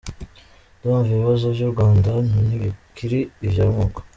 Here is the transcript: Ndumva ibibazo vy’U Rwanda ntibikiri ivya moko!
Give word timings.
Ndumva 0.77 1.09
ibibazo 1.13 1.45
vy’U 1.55 1.71
Rwanda 1.73 2.09
ntibikiri 2.29 3.19
ivya 3.47 3.65
moko! 3.75 3.99